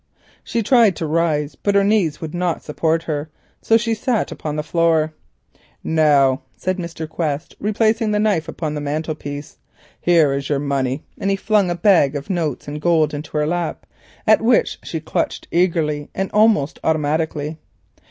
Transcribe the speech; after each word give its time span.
She 0.43 0.63
tried 0.63 0.95
to 0.95 1.05
rise, 1.05 1.53
but 1.55 1.75
her 1.75 1.83
knees 1.83 2.19
would 2.19 2.33
not 2.33 2.63
support 2.63 3.03
her, 3.03 3.29
so 3.61 3.77
she 3.77 3.93
sat 3.93 4.31
upon 4.31 4.55
the 4.55 4.63
floor. 4.63 5.13
"Now," 5.83 6.41
said 6.57 6.77
Mr. 6.79 7.07
Quest, 7.07 7.55
replacing 7.59 8.09
the 8.09 8.17
knife 8.17 8.47
upon 8.47 8.73
the 8.73 8.81
mantelpiece, 8.81 9.59
"here 10.01 10.33
is 10.33 10.49
your 10.49 10.57
money," 10.57 11.03
and 11.19 11.29
he 11.29 11.35
flung 11.35 11.69
a 11.69 11.75
bag 11.75 12.15
of 12.15 12.31
notes 12.31 12.67
and 12.67 12.81
gold 12.81 13.13
into 13.13 13.37
her 13.37 13.45
lap, 13.45 13.85
at 14.25 14.41
which 14.41 14.79
she 14.81 14.99
clutched 14.99 15.47
eagerly 15.51 16.09
and 16.15 16.31
almost 16.31 16.79
automatically. 16.83 17.59